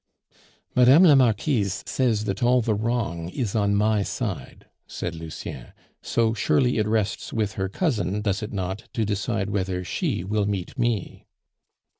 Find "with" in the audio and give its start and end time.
7.31-7.51